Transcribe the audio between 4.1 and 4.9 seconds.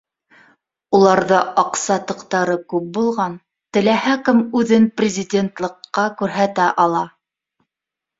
кем үҙен